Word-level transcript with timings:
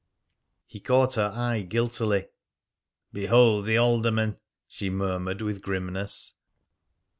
He 0.65 0.79
caught 0.79 1.13
her 1.13 1.31
eye 1.31 1.61
guiltily. 1.61 2.25
"Behold 3.13 3.65
the 3.67 3.77
alderman!" 3.77 4.37
she 4.67 4.89
murmured 4.89 5.43
with 5.43 5.61
grimness. 5.61 6.33